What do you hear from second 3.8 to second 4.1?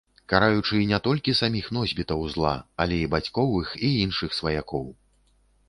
і